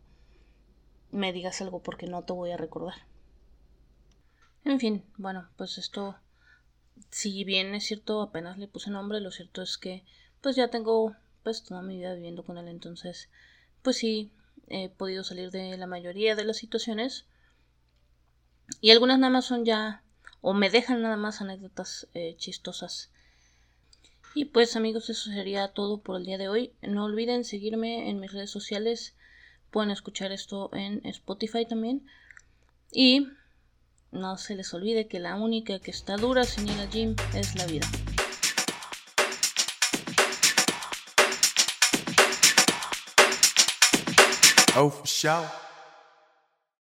me 1.12 1.32
digas 1.32 1.60
algo 1.60 1.82
porque 1.82 2.06
no 2.06 2.24
te 2.24 2.32
voy 2.32 2.50
a 2.50 2.56
recordar. 2.56 2.94
En 4.64 4.80
fin, 4.80 5.04
bueno, 5.16 5.48
pues 5.56 5.78
esto, 5.78 6.16
si 7.10 7.44
bien 7.44 7.74
es 7.74 7.84
cierto, 7.84 8.20
apenas 8.20 8.58
le 8.58 8.66
puse 8.66 8.90
nombre, 8.90 9.20
lo 9.20 9.30
cierto 9.30 9.62
es 9.62 9.78
que 9.78 10.04
pues 10.40 10.56
ya 10.56 10.68
tengo 10.68 11.14
pues 11.44 11.62
toda 11.62 11.82
mi 11.82 11.96
vida 11.96 12.14
viviendo 12.14 12.44
con 12.44 12.58
él, 12.58 12.66
entonces 12.66 13.28
pues 13.82 13.98
sí, 13.98 14.32
he 14.68 14.88
podido 14.88 15.24
salir 15.24 15.50
de 15.50 15.76
la 15.76 15.86
mayoría 15.86 16.34
de 16.34 16.44
las 16.44 16.56
situaciones. 16.56 17.26
Y 18.80 18.90
algunas 18.90 19.18
nada 19.18 19.32
más 19.32 19.44
son 19.44 19.64
ya, 19.64 20.02
o 20.40 20.54
me 20.54 20.70
dejan 20.70 21.02
nada 21.02 21.16
más 21.16 21.40
anécdotas 21.40 22.08
eh, 22.14 22.36
chistosas. 22.36 23.10
Y 24.34 24.46
pues 24.46 24.76
amigos, 24.76 25.08
eso 25.08 25.30
sería 25.30 25.68
todo 25.68 26.02
por 26.02 26.16
el 26.16 26.26
día 26.26 26.36
de 26.36 26.48
hoy. 26.48 26.74
No 26.82 27.04
olviden 27.04 27.44
seguirme 27.44 28.10
en 28.10 28.20
mis 28.20 28.32
redes 28.32 28.50
sociales. 28.50 29.14
Pueden 29.70 29.90
escuchar 29.90 30.30
esto 30.30 30.70
en 30.74 31.00
Spotify 31.06 31.64
también. 31.66 32.06
Y 32.92 33.28
no 34.12 34.36
se 34.36 34.54
les 34.54 34.74
olvide 34.74 35.08
que 35.08 35.20
la 35.20 35.36
única 35.36 35.78
que 35.78 35.90
está 35.90 36.16
dura, 36.16 36.44
señora 36.44 36.86
Jim, 36.90 37.16
es 37.34 37.54
la 37.54 37.66
vida. 37.66 37.86
Oh, 44.78 44.90
for 44.90 45.06
sure. 45.06 45.65